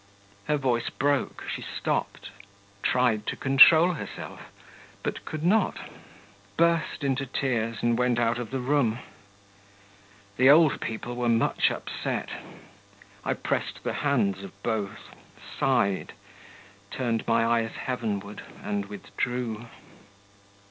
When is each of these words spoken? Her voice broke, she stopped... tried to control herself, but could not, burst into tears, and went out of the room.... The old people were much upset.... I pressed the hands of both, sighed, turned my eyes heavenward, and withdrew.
Her 0.45 0.57
voice 0.57 0.89
broke, 0.89 1.43
she 1.47 1.61
stopped... 1.61 2.31
tried 2.81 3.27
to 3.27 3.35
control 3.35 3.91
herself, 3.93 4.51
but 5.03 5.25
could 5.25 5.43
not, 5.43 5.77
burst 6.57 7.03
into 7.03 7.27
tears, 7.27 7.83
and 7.83 7.95
went 7.99 8.17
out 8.17 8.39
of 8.39 8.49
the 8.49 8.61
room.... 8.61 8.97
The 10.37 10.49
old 10.49 10.81
people 10.81 11.15
were 11.15 11.29
much 11.29 11.69
upset.... 11.69 12.29
I 13.23 13.35
pressed 13.35 13.83
the 13.83 13.93
hands 14.01 14.41
of 14.43 14.63
both, 14.63 15.13
sighed, 15.59 16.13
turned 16.89 17.27
my 17.27 17.45
eyes 17.45 17.73
heavenward, 17.73 18.41
and 18.63 18.87
withdrew. 18.87 19.67